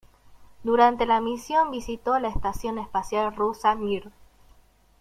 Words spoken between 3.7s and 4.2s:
Mir.